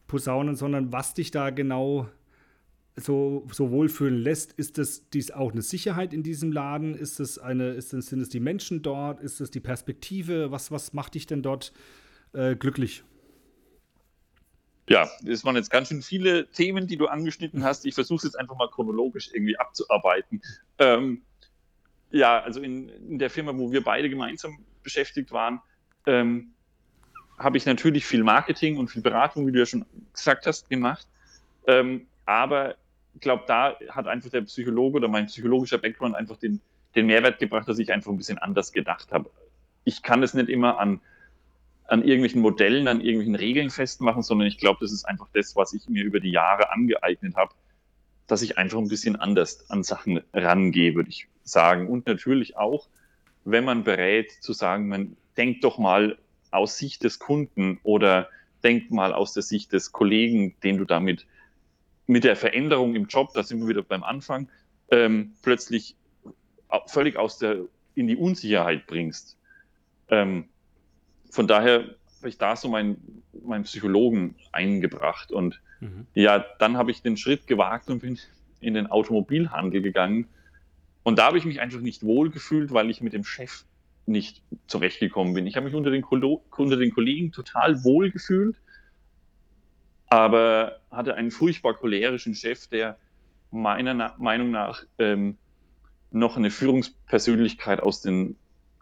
[0.07, 2.09] sondern was dich da genau
[2.97, 4.53] so, so wohlfühlen lässt.
[4.53, 6.95] Ist das dies auch eine Sicherheit in diesem Laden?
[6.95, 9.21] Ist es eine, ist es, sind es die Menschen dort?
[9.21, 10.53] Ist es die Perspektive?
[10.53, 11.73] Was, was macht dich denn dort
[12.33, 13.03] äh, glücklich?
[14.89, 17.87] Ja, das waren jetzt ganz schön viele Themen, die du angeschnitten hast.
[17.87, 20.43] Ich versuche es jetzt einfach mal chronologisch irgendwie abzuarbeiten.
[20.79, 21.23] Ähm,
[22.11, 25.61] ja, also in, in, der Firma, wo wir beide gemeinsam beschäftigt waren,
[26.07, 26.53] ähm,
[27.39, 31.07] habe ich natürlich viel Marketing und viel Beratung, wie du ja schon gesagt hast, gemacht.
[31.67, 32.77] Ähm, aber
[33.15, 36.61] ich glaube, da hat einfach der Psychologe oder mein psychologischer Background einfach den,
[36.95, 39.31] den Mehrwert gebracht, dass ich einfach ein bisschen anders gedacht habe.
[39.85, 41.01] Ich kann es nicht immer an
[41.87, 45.73] an irgendwelchen Modellen, an irgendwelchen Regeln festmachen, sondern ich glaube, das ist einfach das, was
[45.75, 47.55] ich mir über die Jahre angeeignet habe,
[48.27, 51.89] dass ich einfach ein bisschen anders an Sachen rangehe, würde ich sagen.
[51.89, 52.89] Und natürlich auch,
[53.45, 56.17] wenn man berät, zu sagen, man denkt doch mal
[56.51, 58.29] aus Sicht des Kunden oder
[58.63, 61.27] denkt mal aus der Sicht des Kollegen, den du damit
[62.07, 64.49] mit der Veränderung im Job, da sind wir wieder beim Anfang,
[64.91, 65.97] ähm, plötzlich
[66.87, 67.59] völlig aus der,
[67.95, 69.39] in die Unsicherheit bringst.
[70.09, 70.49] Ähm,
[71.35, 71.81] von daher
[72.21, 75.33] habe ich da so meinen, meinen Psychologen eingebracht.
[75.33, 76.07] Und mhm.
[76.15, 78.21] ja, dann habe ich den Schritt gewagt und bin
[78.61, 80.29] in den Automobilhandel gegangen.
[81.03, 83.65] Und da habe ich mich einfach nicht wohl gefühlt, weil ich mit dem Chef
[84.07, 85.49] nicht zurechtgekommen bin.
[85.49, 88.57] Ich habe mich unter den, unter den Kollegen total wohl gefühlt,
[90.07, 92.97] aber hatte einen furchtbar cholerischen Chef, der
[93.51, 95.37] meiner Na Meinung nach ähm,
[96.13, 98.37] noch eine Führungspersönlichkeit aus den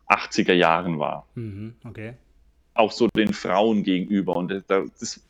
[0.06, 1.26] 80er Jahren war.
[1.34, 2.14] Mhm, okay
[2.74, 4.36] auch so den Frauen gegenüber.
[4.36, 5.20] Und das,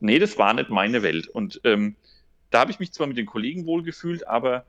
[0.00, 1.28] nee, das war nicht meine Welt.
[1.28, 1.96] Und ähm,
[2.50, 4.64] da habe ich mich zwar mit den Kollegen wohlgefühlt, aber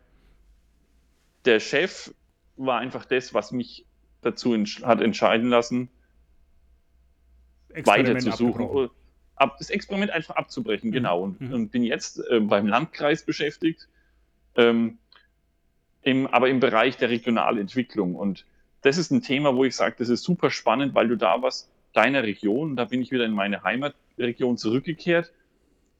[1.45, 2.13] der Chef
[2.55, 3.85] war einfach das, was mich
[4.21, 5.89] dazu entsch hat entscheiden lassen,
[7.69, 8.89] weiter zu suchen.
[9.35, 10.93] Ab, das Experiment einfach abzubrechen, mhm.
[10.93, 11.21] genau.
[11.21, 11.53] Und, mhm.
[11.53, 13.87] und, bin jetzt äh, beim Landkreis beschäftigt,
[14.55, 14.97] ähm,
[16.01, 18.15] im, aber im Bereich der Regionalentwicklung.
[18.15, 18.45] Und
[18.81, 21.69] das ist ein Thema, wo ich sage, das ist super spannend, weil du da was
[21.93, 25.31] deiner Region, da bin ich wieder in meine Heimatregion zurückgekehrt,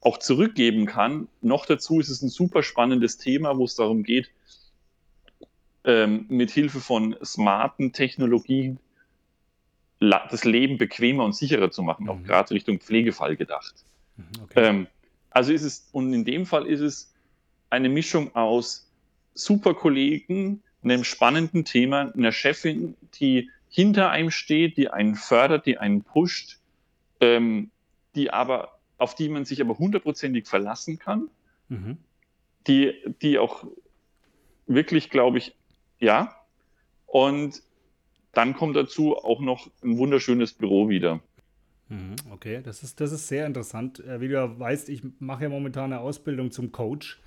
[0.00, 1.28] auch zurückgeben kann.
[1.40, 4.30] Noch dazu ist es ein super spannendes Thema, wo es darum geht,
[5.84, 8.78] ähm, mit Hilfe von smarten Technologien
[10.00, 12.10] das Leben bequemer und sicherer zu machen, mhm.
[12.10, 13.74] auch gerade Richtung Pflegefall gedacht.
[14.16, 14.68] Mhm, okay.
[14.68, 14.86] Ähm,
[15.30, 17.12] also ist es, und in dem Fall ist es
[17.70, 18.90] eine Mischung aus
[19.34, 25.78] super Kollegen, einem spannenden Thema, einer Chefin, die hinter einem steht, die einen fördert, die
[25.78, 26.58] einen pusht,
[27.20, 27.70] ähm,
[28.14, 31.28] die aber, auf die man sich aber hundertprozentig verlassen kann,
[31.68, 31.98] mhm.
[32.66, 33.64] die, die auch
[34.66, 35.54] wirklich, glaube ich,
[35.98, 36.34] ja.
[37.06, 37.62] Und
[38.32, 41.20] dann kommt dazu auch noch ein wunderschönes Büro wieder.
[41.88, 44.00] Mhm, okay, das ist, das ist sehr interessant.
[44.00, 47.18] Äh, wie du ja weißt, ich mache ja momentan eine Ausbildung zum Coach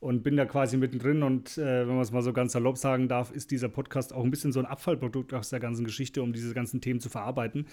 [0.00, 1.22] und bin da quasi mittendrin.
[1.22, 4.24] Und äh, wenn man es mal so ganz salopp sagen darf, ist dieser Podcast auch
[4.24, 7.66] ein bisschen so ein Abfallprodukt aus der ganzen Geschichte, um diese ganzen Themen zu verarbeiten.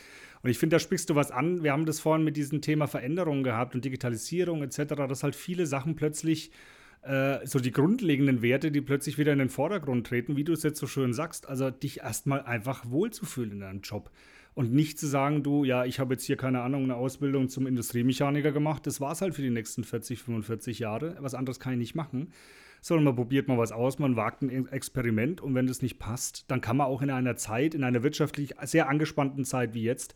[0.44, 1.64] Und ich finde, da sprichst du was an.
[1.64, 5.66] Wir haben das vorhin mit diesem Thema Veränderung gehabt und Digitalisierung etc., dass halt viele
[5.66, 6.52] Sachen plötzlich
[7.02, 10.64] äh, so die grundlegenden Werte, die plötzlich wieder in den Vordergrund treten, wie du es
[10.64, 14.12] jetzt so schön sagst, also dich erstmal einfach wohlzufühlen in deinem Job.
[14.54, 17.68] Und nicht zu sagen, du, ja, ich habe jetzt hier keine Ahnung, eine Ausbildung zum
[17.68, 21.74] Industriemechaniker gemacht, das war es halt für die nächsten 40, 45 Jahre, was anderes kann
[21.74, 22.34] ich nicht machen,
[22.82, 25.42] sondern man probiert mal was aus, man wagt ein Experiment.
[25.42, 28.56] Und wenn das nicht passt, dann kann man auch in einer Zeit, in einer wirtschaftlich
[28.64, 30.16] sehr angespannten Zeit wie jetzt,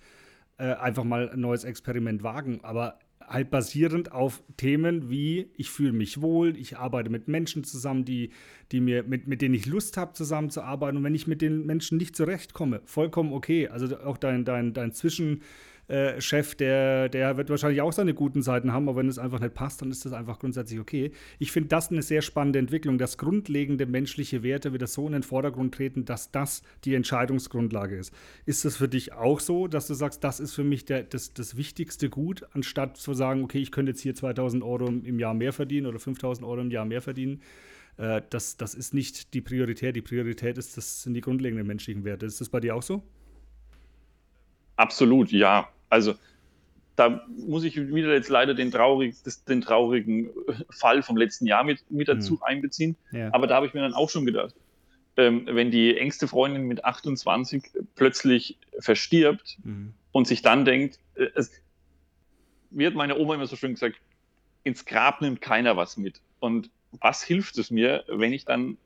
[0.57, 2.61] äh, einfach mal ein neues Experiment wagen.
[2.63, 2.99] Aber
[3.31, 8.31] halt basierend auf Themen wie ich fühle mich wohl, ich arbeite mit Menschen zusammen, die,
[8.71, 10.97] die mir, mit, mit denen ich Lust habe, zusammenzuarbeiten.
[10.97, 13.67] Und wenn ich mit den Menschen nicht zurechtkomme, vollkommen okay.
[13.67, 15.41] Also auch dein, dein, dein Zwischen-
[15.91, 19.41] äh, Chef, der, der wird wahrscheinlich auch seine guten Seiten haben, aber wenn es einfach
[19.41, 21.11] nicht passt, dann ist das einfach grundsätzlich okay.
[21.37, 25.23] Ich finde das eine sehr spannende Entwicklung, dass grundlegende menschliche Werte wieder so in den
[25.23, 28.13] Vordergrund treten, dass das die Entscheidungsgrundlage ist.
[28.45, 31.33] Ist das für dich auch so, dass du sagst, das ist für mich der, das,
[31.33, 35.33] das wichtigste Gut, anstatt zu sagen, okay, ich könnte jetzt hier 2000 Euro im Jahr
[35.33, 37.41] mehr verdienen oder 5000 Euro im Jahr mehr verdienen?
[37.97, 39.97] Äh, das, das ist nicht die Priorität.
[39.97, 42.25] Die Priorität ist, das sind die grundlegenden menschlichen Werte.
[42.25, 43.03] Ist das bei dir auch so?
[44.77, 45.67] Absolut, ja.
[45.91, 46.15] Also
[46.95, 50.29] da muss ich wieder jetzt leider den, traurig, das, den traurigen
[50.69, 52.43] Fall vom letzten Jahr mit, mit dazu mhm.
[52.43, 52.95] einbeziehen.
[53.11, 53.33] Ja.
[53.33, 54.55] Aber da habe ich mir dann auch schon gedacht,
[55.17, 59.93] ähm, wenn die engste Freundin mit 28 plötzlich verstirbt mhm.
[60.11, 61.51] und sich dann denkt, äh, es,
[62.69, 63.97] wie hat meine Oma immer so schön gesagt,
[64.63, 66.21] ins Grab nimmt keiner was mit.
[66.39, 68.77] Und was hilft es mir, wenn ich dann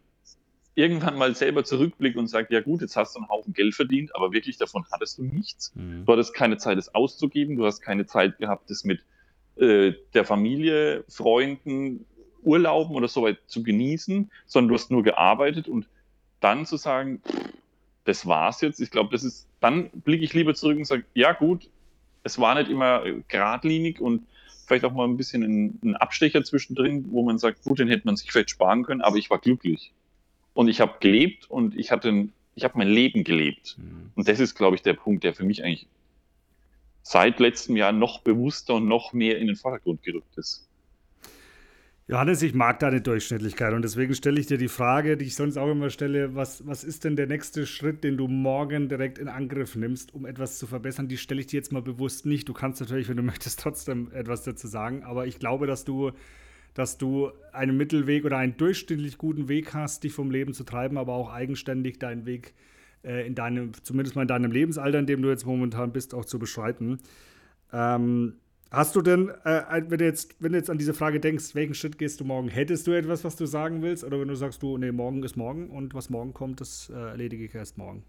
[0.75, 4.13] irgendwann mal selber zurückblicke und sage, ja gut, jetzt hast du einen Haufen Geld verdient,
[4.13, 5.73] aber wirklich davon hattest du nichts.
[5.75, 6.05] Mhm.
[6.05, 8.99] Du hattest keine Zeit, es auszugeben, du hast keine Zeit gehabt, das mit
[9.55, 12.05] äh, der Familie, Freunden,
[12.43, 15.87] Urlauben oder so weit zu genießen, sondern du hast nur gearbeitet und
[16.41, 17.21] dann zu sagen,
[18.03, 18.79] das war's jetzt.
[18.81, 21.69] Ich glaube, das ist, dann blicke ich lieber zurück und sage, ja gut,
[22.23, 24.27] es war nicht immer geradlinig und
[24.67, 28.05] vielleicht auch mal ein bisschen ein, ein Abstecher zwischendrin, wo man sagt, gut, den hätte
[28.05, 29.93] man sich vielleicht sparen können, aber ich war glücklich
[30.55, 33.77] und ich habe gelebt und ich hatte, ich habe mein Leben gelebt.
[33.77, 34.11] Mhm.
[34.15, 35.85] Und das ist, glaube ich, der Punkt, der für mich eigentlich
[37.03, 40.67] seit letztem Jahr noch bewusster und noch mehr in den Vordergrund gerückt ist.
[42.07, 45.57] Johannes, ich mag deine Durchschnittlichkeit und deswegen stelle ich dir die Frage, die ich sonst
[45.57, 49.27] auch immer stelle, was, was ist denn der nächste Schritt, den du morgen direkt in
[49.27, 51.07] Angriff nimmst, um etwas zu verbessern?
[51.07, 52.47] Die stelle ich dir jetzt mal bewusst nicht.
[52.47, 56.11] Du kannst natürlich, wenn du möchtest, trotzdem etwas dazu sagen, aber ich glaube, dass du
[56.75, 60.97] dass du einen Mittelweg oder einen durchschnittlich guten Weg hast, dich vom Leben zu treiben,
[60.97, 62.53] aber auch eigenständig deinen Weg
[63.03, 66.25] äh, in deinem, zumindest mal in deinem Lebensalter, in dem du jetzt momentan bist, auch
[66.25, 66.99] zu beschreiten.
[67.71, 68.35] Ähm,
[68.71, 71.75] hast du denn, äh, wenn, du jetzt, wenn du jetzt an diese Frage denkst, welchen
[71.75, 72.49] Schritt gehst du morgen?
[72.49, 74.03] Hättest du etwas, was du sagen willst?
[74.03, 76.93] Oder wenn du sagst, du, nee, morgen ist morgen und was morgen kommt, das äh,
[76.93, 78.03] erledige ich erst morgen?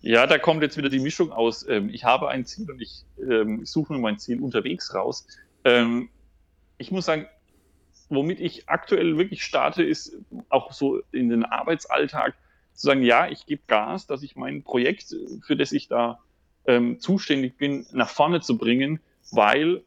[0.00, 1.66] Ja, da kommt jetzt wieder die Mischung aus.
[1.68, 5.26] Ähm, ich habe ein Ziel und ich, ähm, ich suche mir mein Ziel unterwegs raus.
[5.64, 6.08] Ähm,
[6.78, 7.26] ich muss sagen,
[8.08, 10.16] womit ich aktuell wirklich starte, ist
[10.48, 12.34] auch so in den Arbeitsalltag
[12.74, 16.20] zu sagen, ja, ich gebe Gas, dass ich mein Projekt, für das ich da
[16.66, 19.00] ähm, zuständig bin, nach vorne zu bringen,
[19.32, 19.82] weil,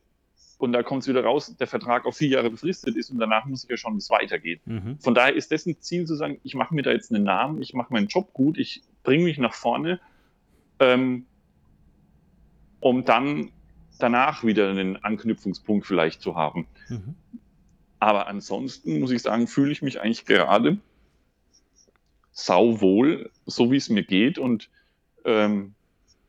[0.57, 3.45] und da kommt es wieder raus, der Vertrag auf vier Jahre befristet ist und danach
[3.45, 4.61] muss ich ja schon, wie es weitergeht.
[4.65, 4.99] Mhm.
[4.99, 7.61] Von daher ist das ein Ziel zu sagen, ich mache mir da jetzt einen Namen,
[7.61, 9.99] ich mache meinen Job gut, ich bringe mich nach vorne,
[10.79, 11.25] ähm,
[12.79, 13.51] um dann
[13.99, 16.67] danach wieder einen Anknüpfungspunkt vielleicht zu haben.
[16.89, 17.15] Mhm.
[18.01, 20.79] Aber ansonsten muss ich sagen, fühle ich mich eigentlich gerade
[22.31, 24.71] sauwohl, so wie es mir geht und
[25.23, 25.75] ähm,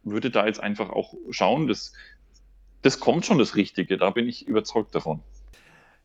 [0.03, 1.95] würde da jetzt einfach auch schauen, dass
[2.83, 5.23] das kommt schon das Richtige, da bin ich überzeugt davon.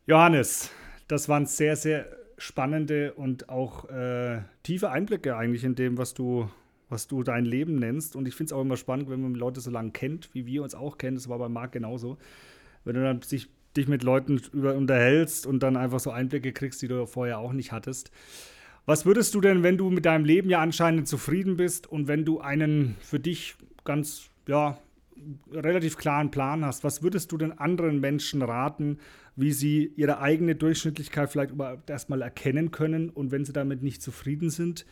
[0.06, 0.72] Johannes,
[1.10, 6.50] das waren sehr, sehr spannende und auch äh, tiefe Einblicke eigentlich in dem, was du,
[6.88, 8.16] was du dein Leben nennst.
[8.16, 10.64] Und ich finde es auch immer spannend, wenn man Leute so lange kennt, wie wir
[10.64, 11.18] uns auch kennen.
[11.18, 12.18] Das war bei Marc genauso.
[12.86, 16.82] Wenn du dann sich dich mit Leuten über, unterhältst und dann einfach so Einblicke kriegst,
[16.82, 18.12] die du vorher auch nicht hattest.
[18.86, 22.26] Was würdest du denn, wenn du mit deinem Leben ja anscheinend zufrieden bist und wenn
[22.26, 24.78] du einen für dich ganz, ja,
[25.52, 29.00] relativ klaren Plan hast, was würdest du denn anderen Menschen raten,
[29.36, 34.02] wie sie ihre eigene Durchschnittlichkeit vielleicht überhaupt erstmal erkennen können und wenn sie damit nicht
[34.02, 34.86] zufrieden sind,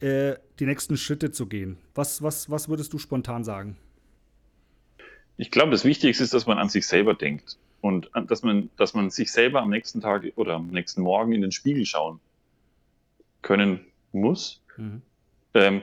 [0.00, 1.78] äh, die nächsten Schritte zu gehen?
[1.94, 3.76] Was, was, was würdest du spontan sagen?
[5.36, 7.56] Ich glaube, das Wichtigste ist, dass man an sich selber denkt.
[7.80, 11.42] Und dass man, dass man sich selber am nächsten Tag oder am nächsten Morgen in
[11.42, 12.18] den Spiegel schauen
[13.42, 14.60] können muss.
[14.76, 15.02] Mhm.
[15.54, 15.82] Ähm,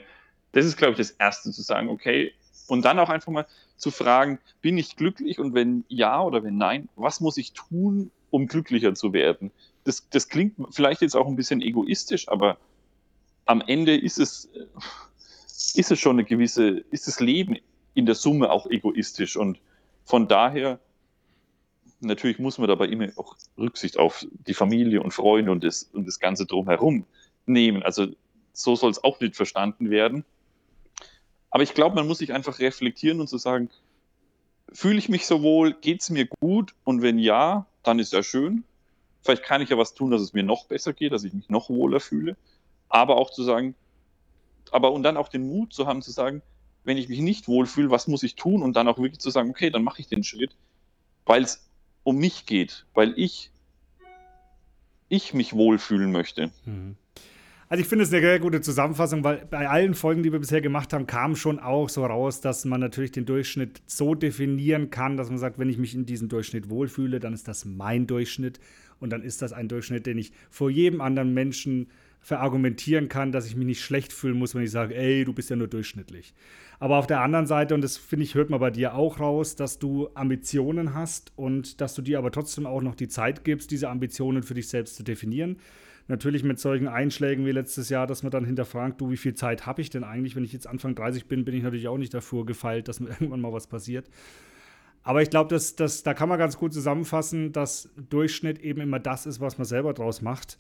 [0.52, 2.34] das ist, glaube ich, das Erste zu sagen, okay,
[2.68, 3.46] und dann auch einfach mal
[3.78, 8.12] zu fragen, bin ich glücklich und wenn ja oder wenn nein, was muss ich tun,
[8.30, 9.52] um glücklicher zu werden?
[9.84, 12.58] Das, das klingt vielleicht jetzt auch ein bisschen egoistisch, aber
[13.46, 14.50] am Ende ist es,
[15.76, 17.58] ist es schon eine gewisse, ist das Leben
[17.94, 19.60] in der Summe auch egoistisch und
[20.04, 20.80] von daher
[22.00, 26.08] natürlich muss man dabei immer auch Rücksicht auf die Familie und Freunde und das, und
[26.08, 27.06] das Ganze drumherum
[27.46, 27.84] nehmen.
[27.84, 28.08] Also
[28.54, 30.26] so soll es auch nicht verstanden werden.
[31.50, 33.70] Aber ich glaube, man muss sich einfach reflektieren und zu so sagen,
[34.72, 36.74] fühle ich mich so wohl, geht es mir gut?
[36.84, 38.64] Und wenn ja, dann ist ja schön.
[39.22, 41.50] Vielleicht kann ich ja was tun, dass es mir noch besser geht, dass ich mich
[41.50, 42.36] noch wohler fühle.
[42.90, 43.76] Aber auch zu sagen,
[44.72, 46.42] aber und dann auch den Mut zu haben, zu sagen,
[46.84, 48.62] wenn ich mich nicht wohlfühle, was muss ich tun?
[48.62, 50.56] Und dann auch wirklich zu sagen, okay, dann mache ich den Schritt,
[51.26, 51.65] weil es
[52.06, 53.52] um mich geht, weil ich,
[55.10, 56.52] ich mich wohlfühlen möchte.
[56.64, 56.96] Mhm.
[57.68, 60.62] Also ich finde es eine sehr gute Zusammenfassung, weil bei allen Folgen, die wir bisher
[60.62, 65.18] gemacht haben, kam schon auch so raus, dass man natürlich den Durchschnitt so definieren kann,
[65.18, 68.60] dass man sagt, wenn ich mich in diesem Durchschnitt wohlfühle, dann ist das mein Durchschnitt
[69.00, 71.88] und dann ist das ein Durchschnitt, den ich vor jedem anderen Menschen
[72.26, 75.52] verargumentieren kann, dass ich mich nicht schlecht fühlen muss, wenn ich sage, ey, du bist
[75.52, 76.34] ja nur durchschnittlich.
[76.80, 79.56] Aber auf der anderen Seite, und das finde ich, hört man bei dir auch raus,
[79.56, 83.70] dass du Ambitionen hast und dass du dir aber trotzdem auch noch die Zeit gibst,
[83.70, 85.58] diese Ambitionen für dich selbst zu definieren
[86.08, 89.66] natürlich mit solchen Einschlägen wie letztes Jahr, dass man dann hinterfragt, du, wie viel Zeit
[89.66, 90.36] habe ich denn eigentlich?
[90.36, 93.10] Wenn ich jetzt Anfang 30 bin, bin ich natürlich auch nicht davor gefeilt, dass mir
[93.20, 94.08] irgendwann mal was passiert.
[95.04, 99.00] Aber ich glaube, dass, dass, da kann man ganz gut zusammenfassen, dass Durchschnitt eben immer
[99.00, 100.58] das ist, was man selber draus macht.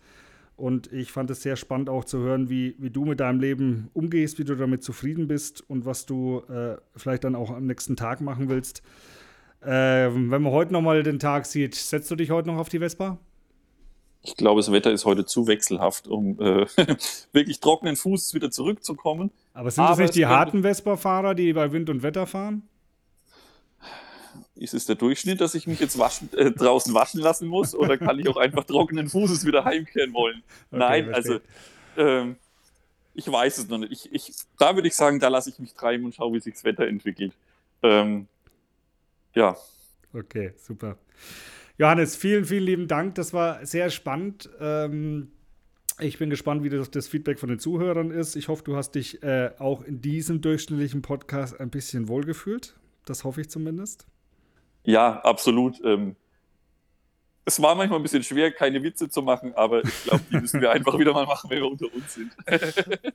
[0.57, 3.89] Und ich fand es sehr spannend auch zu hören, wie, wie du mit deinem Leben
[3.93, 7.97] umgehst, wie du damit zufrieden bist und was du äh, vielleicht dann auch am nächsten
[7.97, 8.81] Tag machen willst.
[9.61, 12.79] Äh, wenn man heute nochmal den Tag sieht, setzt du dich heute noch auf die
[12.79, 13.17] Vespa?
[14.21, 16.65] Ich glaube, das Wetter ist heute zu wechselhaft, um äh,
[17.33, 19.31] wirklich trockenen Fuß wieder zurückzukommen.
[19.53, 22.63] Aber sind das nicht die harten Vespa-Fahrer, die bei Wind und Wetter fahren?
[24.55, 27.75] Ist es der Durchschnitt, dass ich mich jetzt waschen, äh, draußen waschen lassen muss?
[27.75, 30.43] Oder kann ich auch einfach trockenen Fußes wieder heimkehren wollen?
[30.71, 31.39] Okay, Nein, also
[31.97, 32.37] ähm,
[33.13, 33.91] ich weiß es noch nicht.
[33.91, 36.53] Ich, ich, da würde ich sagen, da lasse ich mich treiben und schaue, wie sich
[36.53, 37.33] das Wetter entwickelt.
[37.83, 38.27] Ähm,
[39.33, 39.57] ja.
[40.13, 40.97] Okay, super.
[41.77, 43.15] Johannes, vielen, vielen lieben Dank.
[43.15, 44.49] Das war sehr spannend.
[44.59, 45.31] Ähm,
[45.99, 48.35] ich bin gespannt, wie das, das, Feedback von den Zuhörern ist.
[48.35, 52.75] Ich hoffe, du hast dich äh, auch in diesem durchschnittlichen Podcast ein bisschen wohlgefühlt.
[53.05, 54.07] Das hoffe ich zumindest.
[54.85, 55.83] Ja, absolut.
[55.83, 56.15] Ähm,
[57.47, 60.61] es war manchmal ein bisschen schwer, keine Witze zu machen, aber ich glaube, die müssen
[60.61, 62.35] wir einfach wieder mal machen, wenn wir unter uns sind.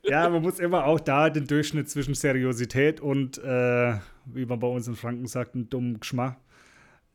[0.05, 3.95] ja, man muss immer auch da den Durchschnitt zwischen Seriosität und, äh,
[4.27, 6.37] wie man bei uns in Franken sagt, einen dummen Geschmack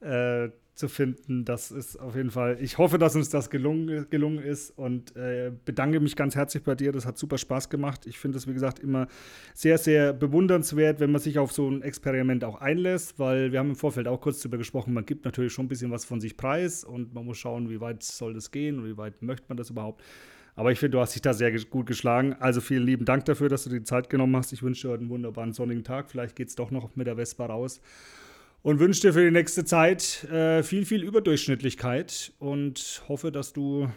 [0.01, 1.45] äh, zu finden.
[1.45, 5.51] Das ist auf jeden Fall, ich hoffe, dass uns das gelungen, gelungen ist und äh,
[5.63, 6.91] bedanke mich ganz herzlich bei dir.
[6.91, 8.05] Das hat super Spaß gemacht.
[8.05, 9.07] Ich finde es, wie gesagt, immer
[9.53, 13.69] sehr, sehr bewundernswert, wenn man sich auf so ein Experiment auch einlässt, weil wir haben
[13.69, 16.35] im Vorfeld auch kurz darüber gesprochen, man gibt natürlich schon ein bisschen was von sich
[16.35, 19.57] preis und man muss schauen, wie weit soll das gehen und wie weit möchte man
[19.57, 20.03] das überhaupt.
[20.57, 22.33] Aber ich finde, du hast dich da sehr gut geschlagen.
[22.39, 24.53] Also vielen lieben Dank dafür, dass du dir die Zeit genommen hast.
[24.53, 26.09] Ich wünsche dir einen wunderbaren sonnigen Tag.
[26.09, 27.81] Vielleicht geht es doch noch mit der Vespa raus
[28.65, 33.88] und wünsche dir für die nächste Zeit äh, viel, viel Überdurchschnittlichkeit und hoffe, dass du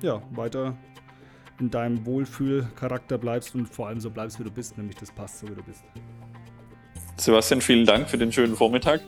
[0.00, 0.78] ja, weiter
[1.60, 5.40] in deinem Wohlfühlcharakter bleibst und vor allem so bleibst, wie du bist, nämlich das passt
[5.40, 5.84] so, wie du bist.
[7.18, 9.02] Sebastian, vielen Dank für den schönen Vormittag,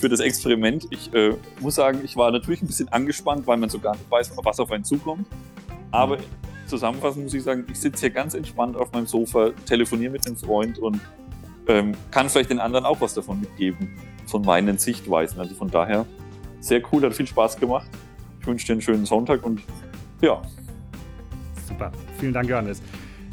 [0.00, 0.86] für das Experiment.
[0.88, 4.10] Ich äh, muss sagen, ich war natürlich ein bisschen angespannt, weil man so gar nicht
[4.10, 5.26] weiß, was auf einen zukommt.
[5.90, 6.16] Aber
[6.64, 10.38] zusammenfassend muss ich sagen, ich sitze hier ganz entspannt auf meinem Sofa, telefoniere mit einem
[10.38, 10.98] Freund und
[11.68, 13.90] ähm, kann vielleicht den anderen auch was davon mitgeben
[14.26, 15.40] von meinen Sichtweisen.
[15.40, 16.06] Also von daher
[16.60, 17.88] sehr cool, hat viel Spaß gemacht.
[18.40, 19.62] Ich wünsche dir einen schönen Sonntag und
[20.20, 20.42] ja.
[21.68, 22.82] Super, vielen Dank, Johannes.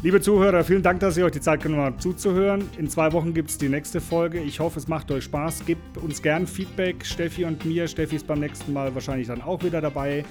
[0.02, 2.69] Liebe Zuhörer, vielen Dank, dass ihr euch die Zeit genommen habt zuzuhören.
[2.78, 4.39] In zwei Wochen gibt es die nächste Folge.
[4.39, 5.65] Ich hoffe, es macht euch Spaß.
[5.65, 7.86] Gebt uns gern Feedback, Steffi und mir.
[7.86, 10.23] Steffi ist beim nächsten Mal wahrscheinlich dann auch wieder dabei.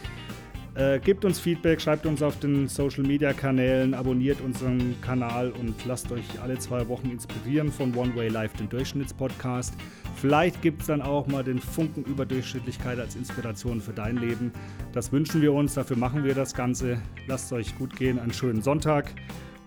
[0.79, 5.75] Äh, gebt uns Feedback, schreibt uns auf den Social Media Kanälen, abonniert unseren Kanal und
[5.85, 9.75] lasst euch alle zwei Wochen inspirieren von One Way Life, dem Durchschnittspodcast.
[10.15, 14.53] Vielleicht gibt es dann auch mal den Funken Überdurchschnittlichkeit als Inspiration für dein Leben.
[14.93, 17.03] Das wünschen wir uns, dafür machen wir das Ganze.
[17.27, 19.13] Lasst es euch gut gehen, einen schönen Sonntag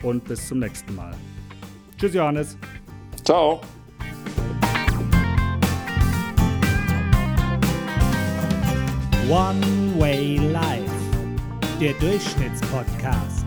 [0.03, 1.11] und bis zum nächsten Mal.
[1.97, 2.57] Tschüss, Johannes.
[3.25, 3.59] Ciao.
[9.29, 10.90] One Way Life
[11.81, 13.40] der Durchschnittspodcast.